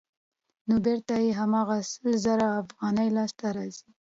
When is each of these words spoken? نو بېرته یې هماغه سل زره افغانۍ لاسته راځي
نو 0.67 0.75
بېرته 0.85 1.13
یې 1.23 1.31
هماغه 1.39 1.77
سل 1.91 2.13
زره 2.25 2.47
افغانۍ 2.61 3.07
لاسته 3.17 3.45
راځي 3.57 3.89